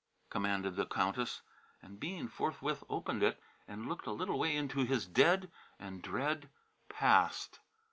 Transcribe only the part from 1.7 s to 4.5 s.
And Bean forthwith opened it and looked a little